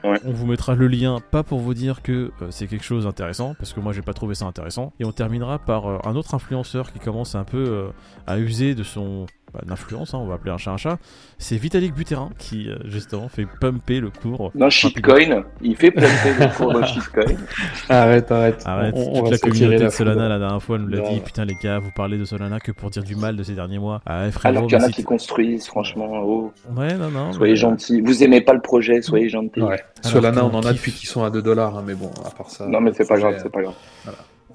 On 0.04 0.32
vous 0.32 0.46
mettra 0.46 0.76
le 0.76 0.88
lien, 0.88 1.20
pas 1.32 1.44
pour 1.44 1.60
vous 1.60 1.74
dire 1.74 2.02
que 2.02 2.32
euh, 2.42 2.48
c'est 2.52 2.68
quelque 2.68 2.84
chose 2.84 3.06
d'intéressant, 3.06 3.56
parce 3.58 3.74
que 3.74 3.80
moi 3.80 3.94
j'ai 3.94 4.02
pas 4.02 4.14
trouvé 4.14 4.36
ça 4.36 4.46
intéressant. 4.46 4.94
Et 5.00 5.06
on 5.06 5.12
terminera 5.12 5.60
par 5.60 5.88
euh, 5.88 5.98
un 6.06 6.16
autre 6.16 6.34
influenceur 6.34 6.92
qui 6.94 7.00
commence 7.00 7.36
un 7.36 7.44
peu 7.44 7.58
euh, 7.58 7.90
à 8.26 8.38
user 8.40 8.76
de 8.76 8.84
son 8.84 9.26
bah, 9.54 9.62
d'influence, 9.66 10.14
hein, 10.14 10.20
on 10.22 10.26
va 10.28 10.36
appeler 10.36 10.52
un 10.52 10.58
chat 10.58 10.72
un 10.72 10.78
chat. 10.78 10.98
C'est 11.38 11.56
Vitalik 11.56 11.94
Buterin 11.94 12.32
qui 12.38 12.70
euh, 12.70 12.76
justement 12.86 13.30
fait 13.30 13.46
pumper 13.62 14.00
le 14.02 14.10
cours. 14.10 14.52
D'un 14.56 14.70
shitcoin, 14.70 15.44
il 15.62 15.76
fait 15.78 15.92
planter 15.92 16.34
le 16.40 16.56
cours 16.58 16.74
d'un 16.74 16.86
shitcoin. 16.86 17.24
Arrête, 17.90 18.30
arrête. 18.32 18.62
Arrête, 18.66 18.94
On- 18.98 19.22
toute 19.22 19.32
la 19.32 19.38
communauté 19.38 19.78
de 19.78 19.83
la 19.83 19.90
Solana 19.90 20.28
la 20.28 20.40
dernière 20.40 20.62
fois 20.62 20.78
nous 20.78 20.88
l'a 20.88 21.00
dit, 21.10 21.19
putain 21.21 21.45
les 21.45 21.56
gars, 21.56 21.80
vous 21.80 21.92
parlez 21.95 22.18
de 22.18 22.26
Solana 22.26 22.60
que 22.60 22.71
pour 22.74 22.90
dire 22.90 23.04
du 23.04 23.16
mal 23.16 23.36
de 23.38 23.44
ces 23.44 23.54
derniers 23.54 23.80
mois. 23.80 24.02
Ah 24.06 24.24
ouais, 24.24 24.31
frérot, 24.31 24.57
Alors 24.57 24.68
qu'il 24.69 24.78
y 24.78 24.81
en 24.81 24.86
a 24.86 24.90
qui 24.90 25.04
construisent, 25.04 25.66
franchement. 25.68 26.10
Oh, 26.24 26.52
Ouais, 26.76 26.94
non, 26.95 27.10
non. 27.10 27.31
soyez 27.31 27.54
mais- 27.54 27.57
gentils. 27.57 28.02
Vous 28.02 28.24
aimez 28.24 28.42
pas 28.42 28.54
le 28.54 28.62
projet, 28.62 29.02
soyez 29.02 29.30
gentils. 29.30 29.62
Ouais. 29.62 29.81
Solana, 30.02 30.44
on 30.45 30.54
en 30.54 30.60
a 30.60 30.64
kiffe. 30.64 30.74
depuis 30.74 30.92
qu'ils 30.92 31.10
sont 31.10 31.24
à 31.24 31.30
2 31.30 31.42
dollars, 31.42 31.78
hein, 31.78 31.83
mais 31.88 31.94
bon, 31.95 32.12
à 32.26 32.31
part 32.31 32.50
ça. 32.50 32.68
Non, 32.68 32.81
mais 32.81 32.92
c'est 32.94 33.07
pas 33.07 33.18
grave, 33.18 33.36
c'est 33.42 33.52
pas 33.52 33.62
grave. 33.62 33.76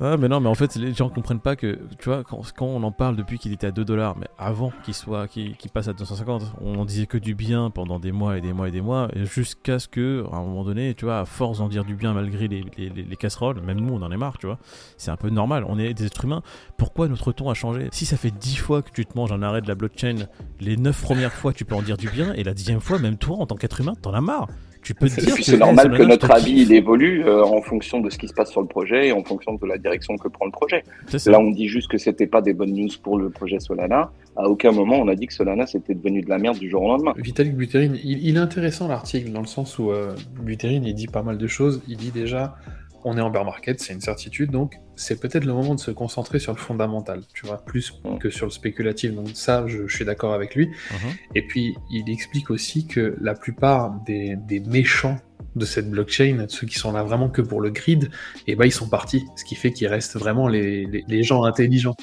Ah 0.04 0.16
mais 0.16 0.26
non 0.26 0.40
mais 0.40 0.48
en 0.48 0.54
fait 0.54 0.74
les 0.74 0.92
gens 0.92 1.08
comprennent 1.08 1.38
pas 1.38 1.54
que 1.54 1.78
tu 2.00 2.08
vois 2.08 2.24
quand, 2.24 2.42
on 2.60 2.82
en 2.82 2.90
parle 2.90 3.14
depuis 3.14 3.38
qu'il 3.38 3.52
était 3.52 3.68
à 3.68 3.70
2 3.70 3.84
dollars 3.84 4.16
mais 4.18 4.26
avant 4.36 4.72
qu'il 4.84 4.94
soit 4.94 5.28
qu'il 5.28 5.56
passe 5.72 5.86
à 5.86 5.92
250 5.92 6.42
on 6.60 6.74
en 6.80 6.84
disait 6.84 7.06
que 7.06 7.18
du 7.18 7.36
bien 7.36 7.70
pendant 7.70 8.00
des 8.00 8.10
mois 8.10 8.36
et 8.36 8.40
des 8.40 8.52
mois 8.52 8.66
et 8.66 8.72
des 8.72 8.80
mois 8.80 9.08
jusqu'à 9.14 9.78
ce 9.78 9.86
que 9.86 10.24
à 10.32 10.36
un 10.36 10.42
moment 10.42 10.64
donné 10.64 10.94
tu 10.94 11.04
vois 11.04 11.20
à 11.20 11.24
force 11.24 11.58
d'en 11.58 11.68
dire 11.68 11.84
du 11.84 11.94
bien 11.94 12.14
malgré 12.14 12.48
les 12.48 13.16
casseroles 13.16 13.60
même 13.60 13.80
nous 13.80 13.94
on 13.94 14.02
en 14.02 14.10
est 14.10 14.16
marre 14.16 14.38
tu 14.38 14.46
vois. 14.46 14.58
C'est 14.96 15.10
un 15.10 15.16
peu 15.16 15.30
normal. 15.30 15.64
On 15.68 15.78
est 15.78 15.94
des 15.94 16.06
êtres 16.06 16.24
humains. 16.24 16.42
Pourquoi 16.76 17.08
notre 17.08 17.32
ton 17.32 17.50
a 17.50 17.54
changé? 17.54 17.88
Si 17.92 18.06
ça 18.06 18.16
fait 18.16 18.30
10 18.30 18.56
fois 18.56 18.82
que 18.82 18.90
tu 18.90 19.06
te 19.06 19.16
manges 19.16 19.32
un 19.32 19.42
arrêt 19.42 19.60
de 19.60 19.68
la 19.68 19.74
blockchain 19.74 20.26
les 20.60 20.76
9 20.76 21.00
premières 21.00 21.32
fois 21.32 21.52
tu 21.52 21.64
peux 21.64 21.74
en 21.74 21.82
dire 21.82 21.96
du 21.96 22.08
bien 22.08 22.32
et 22.34 22.44
la 22.44 22.54
dixième 22.54 22.80
fois 22.80 22.98
même 22.98 23.16
toi 23.16 23.36
en 23.36 23.46
tant 23.46 23.56
qu'être 23.56 23.80
humain 23.80 23.94
t'en 24.00 24.12
as 24.14 24.20
marre 24.20 24.48
tu 24.82 24.94
peux 24.94 25.08
te 25.08 25.20
Et 25.20 25.24
dire 25.24 25.36
c'est 25.40 25.56
normal 25.56 25.96
que 25.96 26.02
notre 26.02 26.30
avis 26.30 26.62
il 26.62 26.72
évolue 26.72 27.24
euh, 27.24 27.44
en 27.44 27.62
fonction 27.62 28.00
de 28.00 28.10
ce 28.10 28.18
qui 28.18 28.28
se 28.28 28.34
passe 28.34 28.50
sur 28.50 28.60
le 28.60 28.66
projet 28.66 29.08
et 29.08 29.12
en 29.12 29.22
fonction 29.22 29.54
de 29.54 29.66
la 29.66 29.78
direction 29.78 30.16
que 30.16 30.28
prend 30.28 30.46
le 30.46 30.50
projet. 30.50 30.84
Là, 31.26 31.38
on 31.38 31.50
dit 31.50 31.68
juste 31.68 31.88
que 31.88 31.98
c'était 31.98 32.26
pas 32.26 32.42
des 32.42 32.52
bonnes 32.52 32.72
news 32.72 32.90
pour 33.02 33.18
le 33.18 33.30
projet 33.30 33.60
Solana. 33.60 34.10
À 34.36 34.48
aucun 34.48 34.72
moment 34.72 34.96
on 34.98 35.08
a 35.08 35.14
dit 35.14 35.26
que 35.26 35.34
Solana 35.34 35.66
c'était 35.66 35.94
devenu 35.94 36.22
de 36.22 36.28
la 36.28 36.38
merde 36.38 36.58
du 36.58 36.68
jour 36.68 36.82
au 36.82 36.88
lendemain. 36.88 37.14
Vitalik 37.16 37.54
Buterin, 37.56 37.94
il, 38.02 38.26
il 38.26 38.36
est 38.36 38.40
intéressant 38.40 38.88
l'article 38.88 39.30
dans 39.30 39.40
le 39.40 39.46
sens 39.46 39.78
où 39.78 39.90
euh, 39.90 40.14
Buterin 40.42 40.82
il 40.84 40.94
dit 40.94 41.06
pas 41.06 41.22
mal 41.22 41.38
de 41.38 41.46
choses. 41.46 41.82
Il 41.88 41.96
dit 41.96 42.10
déjà, 42.10 42.56
on 43.04 43.16
est 43.18 43.20
en 43.20 43.30
bear 43.30 43.44
market, 43.44 43.80
c'est 43.80 43.92
une 43.92 44.00
certitude, 44.00 44.50
donc 44.50 44.74
c'est 44.96 45.18
peut-être 45.20 45.44
le 45.44 45.52
moment 45.52 45.74
de 45.74 45.80
se 45.80 45.90
concentrer 45.90 46.38
sur 46.38 46.52
le 46.52 46.58
fondamental, 46.58 47.22
tu 47.34 47.46
vois, 47.46 47.64
plus 47.64 47.92
Mm. 48.04 48.18
que 48.18 48.30
sur 48.30 48.46
le 48.46 48.52
spéculatif. 48.52 49.12
Donc 49.12 49.30
ça, 49.34 49.64
je, 49.66 49.86
je 49.86 49.94
suis 49.96 50.04
d'accord 50.04 50.32
avec 50.34 50.54
lui. 50.54 50.68
Mhm. 50.68 51.10
Et 51.34 51.42
puis 51.46 51.76
il 51.90 52.08
explique 52.10 52.50
aussi 52.50 52.86
que 52.86 53.16
la 53.20 53.34
plupart 53.34 53.90
des, 54.06 54.36
des 54.48 54.60
méchants 54.60 55.16
de 55.56 55.64
cette 55.66 55.90
blockchain, 55.90 56.46
ceux 56.48 56.66
qui 56.66 56.78
sont 56.78 56.92
là 56.92 57.02
vraiment 57.02 57.28
que 57.28 57.42
pour 57.42 57.60
le 57.60 57.70
grid, 57.70 58.10
et 58.46 58.54
ben 58.56 58.64
ils 58.64 58.72
sont 58.72 58.88
partis. 58.88 59.24
Ce 59.36 59.44
qui 59.44 59.54
fait 59.54 59.72
qu'il 59.72 59.86
reste 59.88 60.16
vraiment 60.18 60.48
les, 60.48 60.86
les, 60.86 61.04
les 61.06 61.22
gens 61.22 61.44
intelligents. 61.44 61.94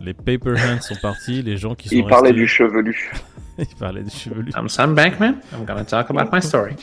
les 0.00 0.14
paper 0.14 0.52
hands 0.58 0.80
sont 0.80 0.96
partis 1.02 1.42
les 1.42 1.56
gens 1.56 1.74
qui 1.74 1.88
sont 1.88 1.96
Il 1.96 2.06
parlait 2.06 2.30
restés- 2.30 2.40
du 2.40 2.48
chevelu. 2.48 3.12
il 3.58 3.66
parlait 3.78 4.02
des 4.02 4.10
chevelus. 4.10 4.52
I'm 4.56 4.68
Sam 4.68 4.94
Bankman. 4.94 5.36
I'm 5.52 5.64
gonna 5.64 5.84
talk 5.84 6.10
about 6.10 6.30
my 6.32 6.42
story. 6.42 6.74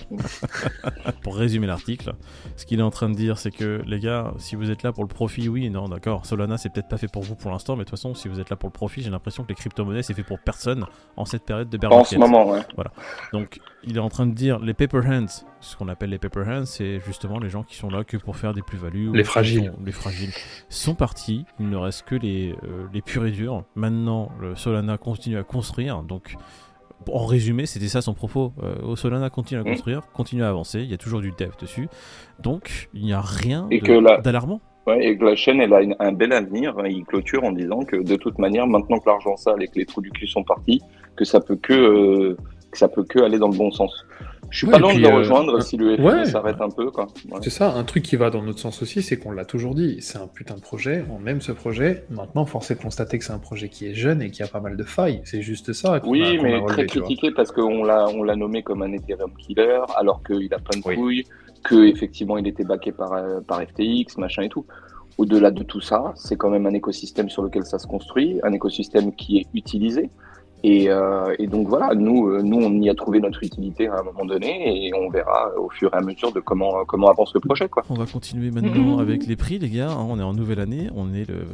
Pour 1.24 1.36
résumer 1.36 1.68
l'article, 1.68 2.14
ce 2.56 2.66
qu'il 2.66 2.80
est 2.80 2.84
en 2.84 2.92
train 2.92 3.10
de 3.10 3.16
dire, 3.16 3.38
c'est 3.38 3.52
que 3.52 3.82
les 3.86 4.00
gars, 4.00 4.34
si 4.38 4.56
vous 4.56 4.72
êtes 4.72 4.84
là 4.84 4.92
pour 4.92 5.04
le 5.04 5.10
profit, 5.10 5.50
oui, 5.50 5.70
non, 5.70 5.90
d'accord. 5.90 6.26
Solana, 6.26 6.58
c'est 6.58 6.70
peut-être 6.70 6.88
pas 6.88 6.98
fait 6.98 7.12
pour 7.12 7.24
vous 7.24 7.36
pour 7.36 7.52
l'instant, 7.52 7.76
mais 7.76 7.84
de 7.84 7.90
toute 7.90 7.98
façon, 7.98 8.14
si 8.14 8.28
vous 8.28 8.40
êtes 8.40 8.50
là 8.50 8.56
pour 8.56 8.70
le 8.70 8.74
profit, 8.74 9.02
j'ai 9.02 9.10
l'impression 9.10 9.44
que 9.44 9.50
les 9.50 9.56
crypto-monnaies, 9.56 10.04
c'est 10.04 10.14
fait 10.14 10.24
pour 10.24 10.40
personne 10.40 10.86
en 11.18 11.26
cette 11.26 11.44
période 11.44 11.70
de 11.70 11.78
bear 11.78 11.90
Pas 11.90 11.98
en 11.98 12.04
ce 12.04 12.16
moment, 12.16 12.50
ouais. 12.50 12.62
Donc, 13.34 13.60
il 13.84 13.98
est 13.98 14.00
en 14.00 14.10
train 14.10 14.26
de 14.28 14.34
dire 14.34 14.60
les 14.60 14.74
paper 14.74 15.00
hands. 15.08 15.44
Ce 15.60 15.76
qu'on 15.76 15.88
appelle 15.88 16.10
les 16.12 16.18
paper 16.20 16.44
hands, 16.48 16.66
c'est 16.66 17.00
justement 17.06 17.40
les 17.40 17.50
gens 17.50 17.64
qui 17.64 17.76
sont 17.76 17.90
là 17.90 18.04
que 18.04 18.18
pour 18.18 18.36
faire 18.38 18.54
des 18.54 18.62
plus-values. 18.62 19.12
Les 19.14 19.24
fragiles. 19.24 19.66
sont- 19.76 19.84
les 19.86 19.92
fragiles 19.92 20.32
sont 20.70 20.96
partis. 20.96 21.46
Il 21.60 21.70
ne 21.70 21.78
reste 21.78 22.04
que 22.08 22.16
les, 22.16 22.54
euh, 22.64 22.86
les 22.94 23.02
purs 23.02 23.26
et 23.26 23.32
durs. 23.32 23.64
Maintenant, 23.76 24.32
le 24.40 24.56
Solana 24.56 24.98
continue 24.98 25.38
à 25.38 25.44
construire. 25.44 26.04
Donc, 26.04 26.36
en 27.12 27.26
résumé, 27.26 27.66
c'était 27.66 27.88
ça 27.88 28.02
son 28.02 28.14
propos. 28.14 28.54
Euh, 28.62 28.96
Solana 28.96 29.30
continue 29.32 29.60
à 29.60 29.64
Mm. 29.64 29.68
construire, 29.68 30.02
continue 30.14 30.44
à 30.44 30.50
avancer. 30.50 30.82
Il 30.82 30.90
y 30.92 30.94
a 30.94 30.98
toujours 30.98 31.22
du 31.22 31.32
dev 31.32 31.52
dessus. 31.60 31.88
Donc, 32.40 32.90
il 32.94 33.04
n'y 33.06 33.14
a 33.14 33.22
rien 33.22 33.68
d'alarmant. 34.24 34.62
Ouais, 34.88 35.06
et 35.06 35.18
que 35.18 35.26
la 35.26 35.36
chaîne, 35.36 35.60
elle 35.62 35.74
a 35.74 35.82
une- 35.82 35.96
un 36.00 36.12
bel 36.12 36.32
avenir. 36.34 36.74
Il 36.88 37.04
clôture 37.06 37.44
en 37.44 37.52
disant 37.52 37.82
que 37.84 37.98
de 37.98 38.16
toute 38.16 38.40
manière, 38.40 38.66
maintenant 38.66 38.98
que 39.00 39.08
l'argent 39.08 39.36
sale 39.38 39.62
et 39.62 39.68
que 39.68 39.78
les 39.78 39.86
trous 39.86 40.02
du 40.02 40.10
cul 40.12 40.26
sont 40.28 40.44
partis, 40.44 40.82
que 41.16 41.24
ça 41.24 41.40
peut 41.40 41.56
que, 41.56 41.74
euh, 41.74 42.38
que 42.72 42.78
ça 42.78 42.88
peut 42.88 43.04
que 43.04 43.20
aller 43.20 43.38
dans 43.38 43.50
le 43.50 43.58
bon 43.58 43.72
sens. 43.72 44.06
Je 44.50 44.58
suis 44.58 44.68
Ouais, 44.68 44.74
pas 44.74 44.80
loin 44.80 44.94
de 44.94 45.00
le 45.00 45.08
euh, 45.08 45.16
rejoindre 45.16 45.62
si 45.62 45.78
le 45.78 46.00
ouais. 46.02 46.26
s'arrête 46.26 46.60
un 46.60 46.70
peu, 46.70 46.92
quoi. 46.92 47.08
Ouais. 47.30 47.40
C'est 47.42 47.50
ça, 47.50 47.72
un 47.74 47.84
truc 47.86 48.04
qui 48.04 48.18
va 48.18 48.30
dans 48.30 48.42
notre 48.44 48.60
sens 48.60 48.82
aussi, 48.82 49.02
c'est 49.02 49.18
qu'on 49.18 49.32
l'a 49.32 49.46
toujours 49.46 49.76
dit, 49.76 49.98
c'est 50.02 50.18
un 50.18 50.28
putain 50.28 50.56
de 50.56 50.60
projet, 50.62 51.06
on 51.10 51.26
aime 51.26 51.40
ce 51.40 51.54
projet, 51.54 52.04
maintenant 52.10 52.46
force 52.46 52.70
est 52.72 52.76
de 52.76 52.82
constater 52.82 53.18
que 53.18 53.24
c'est 53.24 53.32
un 53.32 53.40
projet 53.40 53.70
qui 53.70 53.88
est 53.88 53.94
jeune 53.94 54.22
et 54.22 54.30
qui 54.30 54.44
a 54.44 54.48
pas 54.48 54.60
mal 54.60 54.76
de 54.76 54.84
failles, 54.84 55.22
c'est 55.24 55.42
juste 55.42 55.72
ça. 55.72 56.02
Oui, 56.06 56.22
a 56.38 56.42
mais 56.44 56.56
relevé, 56.58 56.66
très 56.66 56.86
critiqué 56.86 57.32
parce 57.32 57.52
qu'on 57.54 57.86
l'a, 57.86 58.08
on 58.10 58.24
l'a 58.24 58.36
nommé 58.36 58.62
comme 58.62 58.82
un 58.82 58.92
Ethereum 58.92 59.32
killer, 59.38 59.80
alors 59.96 60.22
qu'il 60.24 60.54
a 60.54 60.60
plein 60.60 60.80
de 60.82 60.86
Oui. 60.86 60.96
couilles, 60.96 61.24
que 61.64 61.86
effectivement 61.88 62.38
il 62.38 62.46
était 62.48 62.66
backé 62.66 62.92
par, 62.92 63.14
euh, 63.14 63.40
par 63.40 63.62
FTX, 63.62 64.18
machin 64.18 64.42
et 64.44 64.50
tout. 64.50 64.66
Au-delà 65.18 65.52
de 65.52 65.64
tout 65.64 65.82
ça, 65.82 66.12
c'est 66.16 66.36
quand 66.36 66.50
même 66.50 66.66
un 66.66 66.74
écosystème 66.74 67.30
sur 67.30 67.44
lequel 67.44 67.64
ça 67.64 67.80
se 67.80 67.88
construit, 67.88 68.40
un 68.44 68.52
écosystème 68.52 69.14
qui 69.16 69.38
est 69.38 69.46
utilisé. 69.54 70.10
Et, 70.64 70.90
euh, 70.90 71.34
et 71.40 71.48
donc 71.48 71.68
voilà, 71.68 71.96
nous, 71.96 72.28
euh, 72.30 72.42
nous, 72.44 72.58
on 72.58 72.72
y 72.82 72.90
a 72.90 72.94
trouvé 72.94 73.20
notre 73.20 73.44
utilité 73.44 73.88
à 73.88 74.00
un 74.00 74.04
moment 74.04 74.26
donné, 74.26 74.86
et 74.88 74.94
on 74.94 75.10
verra 75.10 75.50
au 75.58 75.70
fur 75.70 75.92
et 75.94 75.98
à 75.98 76.02
mesure 76.02 76.32
de 76.32 76.40
comment, 76.40 76.78
euh, 76.80 76.84
comment 76.88 77.10
avance 77.10 77.34
le 77.34 77.40
projet, 77.40 77.68
quoi. 77.68 77.84
On 77.90 77.96
va 77.96 78.06
continuer 78.06 78.52
maintenant 78.52 78.98
Mhm. 78.98 79.00
avec 79.00 79.26
les 79.26 79.36
prix, 79.36 79.58
les 79.58 79.70
gars. 79.70 79.90
On 79.98 80.20
est 80.20 80.24
en 80.24 80.34
nouvelle 80.34 80.60
année. 80.60 80.90
On 80.96 81.14
est 81.14 81.28
le 81.28 81.46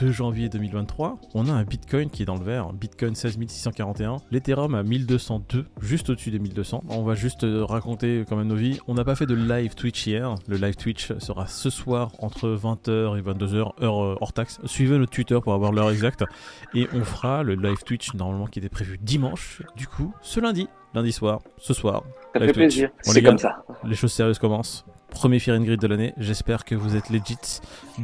2 0.00 0.12
janvier 0.12 0.48
2023. 0.48 1.18
On 1.34 1.48
a 1.48 1.52
un 1.52 1.64
Bitcoin 1.64 2.10
qui 2.10 2.22
est 2.22 2.26
dans 2.26 2.36
le 2.36 2.44
vert. 2.44 2.72
Bitcoin 2.72 3.14
16 3.16 3.38
641. 3.48 4.18
L'Ethereum 4.30 4.74
à 4.76 4.82
1202, 4.84 5.64
juste 5.80 6.10
au-dessus 6.10 6.30
des 6.30 6.38
1200. 6.38 6.84
On 6.90 7.02
va 7.02 7.14
juste 7.14 7.44
raconter 7.44 8.24
quand 8.28 8.36
même 8.36 8.46
nos 8.48 8.54
vies. 8.54 8.78
On 8.86 8.94
n'a 8.94 9.04
pas 9.04 9.16
fait 9.16 9.26
de 9.26 9.34
live 9.34 9.74
Twitch 9.74 10.06
hier. 10.06 10.34
Le 10.46 10.56
live 10.58 10.76
Twitch 10.76 11.12
sera 11.18 11.46
ce 11.48 11.70
soir 11.70 12.12
entre 12.20 12.48
20h 12.50 13.18
et 13.18 13.22
22h, 13.22 13.72
heure 13.82 13.94
hors 14.22 14.32
taxe. 14.32 14.60
Suivez 14.64 14.96
notre 14.98 15.10
Twitter 15.12 15.38
pour 15.42 15.54
avoir 15.54 15.72
l'heure 15.72 15.90
exacte. 15.90 16.24
Et 16.74 16.86
on 16.94 17.00
fera 17.02 17.42
le 17.42 17.54
live 17.54 17.82
Twitch 17.84 18.14
normalement 18.14 18.43
qui 18.46 18.58
était 18.58 18.68
prévu 18.68 18.98
dimanche. 19.00 19.62
Du 19.76 19.86
coup, 19.86 20.12
ce 20.22 20.40
lundi, 20.40 20.68
lundi 20.94 21.12
soir, 21.12 21.40
ce 21.58 21.74
soir, 21.74 22.02
Ça 22.32 22.40
fait 22.40 22.46
Twitch. 22.46 22.54
plaisir. 22.56 22.90
C'est 23.02 23.22
comme 23.22 23.38
ça. 23.38 23.64
les 23.84 23.94
choses 23.94 24.12
sérieuses 24.12 24.38
commencent. 24.38 24.84
Premier 25.10 25.38
Fear 25.38 25.56
and 25.56 25.62
Grid 25.62 25.80
de 25.80 25.86
l'année. 25.86 26.12
J'espère 26.18 26.64
que 26.64 26.74
vous 26.74 26.96
êtes 26.96 27.08
legit 27.08 27.36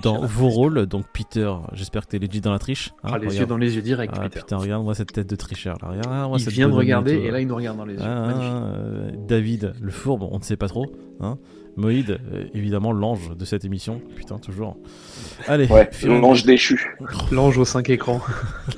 dans 0.01 0.25
vos 0.25 0.49
rôles. 0.49 0.87
Donc, 0.87 1.07
Peter, 1.13 1.51
j'espère 1.73 2.07
que 2.07 2.11
t'es 2.13 2.19
legit 2.21 2.41
dans 2.41 2.53
la 2.53 2.61
triche. 2.61 2.93
Hein, 3.03 3.11
Ah, 3.15 3.19
les 3.19 3.25
yeux 3.25 3.31
regarde. 3.31 3.49
dans 3.49 3.57
les 3.57 3.75
yeux 3.75 3.83
direct, 3.83 4.15
Ah, 4.17 4.21
Peter. 4.29 4.39
putain, 4.41 4.59
regarde-moi 4.59 4.95
cette 4.95 5.13
tête 5.13 5.29
de 5.29 5.35
tricheur. 5.35 5.77
Là. 5.83 5.89
Regarde-moi 5.89 6.39
Il 6.39 6.45
cette 6.45 6.53
vient 6.53 6.69
de 6.69 6.75
regarder 6.75 7.15
et 7.15 7.33
là 7.33 7.41
il 7.41 7.49
nous 7.49 7.57
regarde 7.57 7.79
dans 7.79 7.85
les 7.85 7.95
yeux. 7.95 8.01
Ah, 8.05 8.29
euh, 8.31 9.11
David, 9.27 9.73
le 9.81 9.91
fourbe, 9.91 10.23
on 10.31 10.39
ne 10.39 10.45
sait 10.45 10.57
pas 10.57 10.69
trop. 10.69 10.87
Hein 11.19 11.37
Moïd, 11.77 12.11
euh, 12.33 12.45
évidemment, 12.55 12.93
l'ange 12.93 13.37
de 13.37 13.45
cette 13.45 13.65
émission. 13.65 14.01
Putain, 14.15 14.39
toujours. 14.39 14.77
Allez, 15.49 15.67
Ouais, 15.67 15.91
l'ange 16.05 16.45
déchu. 16.45 16.97
L'ange 17.33 17.59
aux 17.59 17.65
5 17.65 17.91
écrans. 17.91 18.21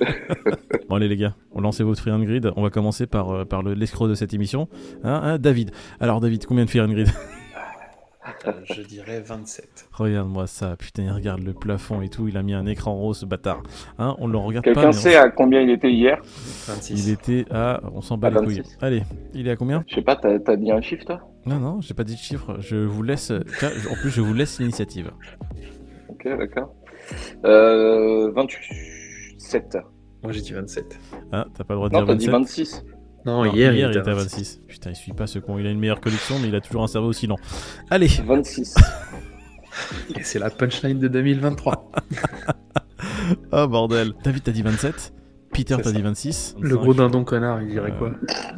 Bon 0.92 0.96
allez 0.96 1.08
les 1.08 1.16
gars, 1.16 1.34
on 1.52 1.62
lance 1.62 1.80
votre 1.80 2.02
Fear 2.02 2.16
and 2.16 2.24
Grid. 2.24 2.50
On 2.54 2.62
va 2.62 2.68
commencer 2.68 3.06
par, 3.06 3.30
euh, 3.30 3.44
par 3.46 3.62
le- 3.62 3.72
l'escroc 3.72 4.08
de 4.08 4.14
cette 4.14 4.34
émission. 4.34 4.68
Hein, 5.04 5.22
hein, 5.24 5.38
David. 5.38 5.70
Alors 6.00 6.20
David, 6.20 6.44
combien 6.44 6.66
de 6.66 6.70
Fear 6.70 6.84
and 6.86 6.92
Grid? 6.92 7.08
Euh, 8.46 8.52
je 8.64 8.82
dirais 8.82 9.22
27. 9.22 9.88
Regarde-moi 9.90 10.46
ça, 10.46 10.76
putain, 10.76 11.04
il 11.04 11.10
regarde 11.10 11.40
le 11.42 11.54
plafond 11.54 12.02
et 12.02 12.10
tout, 12.10 12.28
il 12.28 12.36
a 12.36 12.42
mis 12.42 12.52
un 12.52 12.66
écran 12.66 12.94
rose, 12.94 13.20
ce 13.20 13.24
bâtard. 13.24 13.62
Hein, 13.98 14.16
on 14.18 14.26
le 14.26 14.36
regarde 14.36 14.66
pas. 14.66 14.74
Quelqu'un 14.74 14.92
sait 14.92 15.16
à 15.16 15.30
combien 15.30 15.62
il 15.62 15.70
était 15.70 15.90
hier? 15.90 16.18
On- 16.20 16.72
26. 16.72 17.06
Il 17.06 17.10
était 17.14 17.46
à. 17.50 17.80
On 17.94 18.02
s'en 18.02 18.18
bat 18.18 18.26
À 18.28 18.30
les 18.32 18.36
couilles. 18.36 18.58
26. 18.58 18.76
Allez, 18.82 19.02
il 19.32 19.48
est 19.48 19.50
à 19.52 19.56
combien? 19.56 19.84
Je 19.88 19.94
sais 19.94 20.02
pas, 20.02 20.16
t'as 20.16 20.36
as 20.46 20.56
dit 20.56 20.70
un 20.70 20.82
chiffre, 20.82 21.06
toi? 21.06 21.22
Non, 21.46 21.58
non, 21.58 21.80
j'ai 21.80 21.94
pas 21.94 22.04
dit 22.04 22.16
de 22.16 22.20
chiffre. 22.20 22.56
Je 22.60 22.76
vous 22.76 23.02
laisse. 23.02 23.30
En 23.30 23.94
plus, 24.02 24.10
je 24.10 24.20
vous 24.20 24.34
laisse 24.34 24.60
l'initiative. 24.60 25.10
Ok, 26.10 26.28
d'accord. 26.38 26.74
Euh, 27.46 28.30
27. 28.32 29.78
Moi 30.22 30.32
j'ai 30.32 30.40
dit 30.40 30.52
27. 30.52 30.98
Ah, 31.32 31.46
t'as 31.56 31.64
pas 31.64 31.74
le 31.74 31.78
droit 31.78 31.88
de 31.88 31.94
Non, 31.94 32.00
dire 32.00 32.06
t'as 32.08 32.14
dit 32.14 32.26
27. 32.26 32.66
26. 32.66 32.84
Non, 33.24 33.44
Non, 33.44 33.52
hier, 33.52 33.72
il 33.74 33.84
était 33.96 33.98
à 34.08 34.14
26. 34.14 34.60
Putain, 34.66 34.90
il 34.90 34.96
suit 34.96 35.12
pas 35.12 35.26
ce 35.28 35.38
con. 35.38 35.56
Il 35.58 35.66
a 35.66 35.70
une 35.70 35.78
meilleure 35.78 36.00
collection, 36.00 36.38
mais 36.40 36.48
il 36.48 36.54
a 36.56 36.60
toujours 36.60 36.82
un 36.82 36.86
cerveau 36.88 37.08
aussi 37.08 37.26
lent. 37.28 37.36
Allez, 37.90 38.08
26. 38.08 38.74
Et 40.16 40.22
c'est 40.22 40.38
la 40.38 40.50
punchline 40.50 40.98
de 40.98 41.08
2023. 41.08 41.90
oh 43.52 43.68
bordel. 43.68 44.12
David, 44.24 44.42
t'as 44.42 44.52
dit 44.52 44.62
27. 44.62 45.12
Peter, 45.52 45.76
t'as 45.82 45.92
dit 45.92 46.02
26. 46.02 46.56
Le 46.60 46.76
gros 46.76 46.94
dindon 46.94 47.24
connard, 47.24 47.62
il 47.62 47.68
dirait 47.68 47.90
Euh, 47.92 47.98
quoi? 47.98 48.12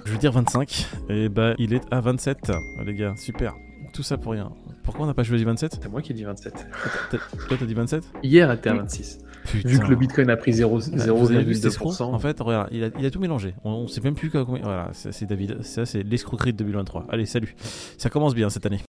Je 0.05 0.13
veux 0.13 0.19
dire 0.19 0.33
25. 0.33 0.87
Et 1.09 1.29
bah, 1.29 1.55
il 1.59 1.75
est 1.75 1.83
à 1.91 2.01
27. 2.01 2.53
Les 2.87 2.95
gars, 2.95 3.15
super. 3.17 3.55
Tout 3.93 4.03
ça 4.03 4.17
pour 4.17 4.33
rien. 4.33 4.51
Pourquoi 4.83 5.05
on 5.05 5.07
n'a 5.09 5.15
pas 5.15 5.25
choisi 5.25 5.45
27 5.45 5.79
C'est 5.83 5.89
moi 5.89 6.03
qui 6.03 6.13
ai 6.13 6.15
dit 6.15 6.25
27. 6.25 6.67
T'as- 7.11 7.19
Toi, 7.49 7.57
t'as 7.59 7.67
dit 7.67 7.75
27 7.75 8.05
Hier 8.23 8.51
était 8.53 8.71
à 8.71 8.75
26. 8.75 9.19
Putain. 9.45 9.69
Vu 9.69 9.79
que 9.79 9.87
le 9.87 9.97
bitcoin 9.97 10.31
a 10.31 10.37
pris 10.37 10.53
0 10.53 10.81
Ouais, 10.81 11.07
Vous 11.11 11.33
avez 11.33 11.45
vu 11.45 11.55
cet 11.55 11.67
escroc 11.67 11.93
0,2%. 11.93 12.03
En 12.03 12.19
fait, 12.19 12.41
regarde, 12.41 12.69
il 12.73 12.85
a, 12.85 12.89
il 12.99 13.05
a 13.07 13.11
tout 13.11 13.21
mélangé. 13.21 13.55
On, 13.65 13.87
sait 13.87 14.01
même 14.01 14.15
plus 14.15 14.31
quoi- 14.31 14.45
combien. 14.45 14.63
Voilà, 14.63 14.89
c'est 14.93 15.27
David. 15.27 15.63
Ça, 15.63 15.85
c'est 15.87 16.03
l'escroquerie 16.03 16.53
de 16.53 16.59
2023. 16.59 17.07
Allez, 17.11 17.27
salut. 17.27 17.55
Ça 17.99 18.09
commence 18.11 18.35
bien 18.35 18.49
cette 18.51 18.65
année. 18.67 18.81